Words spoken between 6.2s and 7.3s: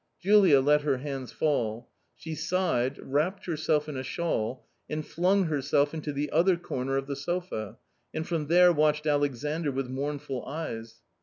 other corner of the